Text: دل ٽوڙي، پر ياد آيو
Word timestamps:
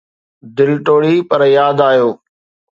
دل 0.55 0.71
ٽوڙي، 0.85 1.15
پر 1.29 1.41
ياد 1.57 1.77
آيو 1.89 2.09